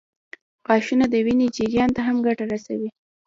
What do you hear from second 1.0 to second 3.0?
د وینې جریان ته هم ګټه رسوي.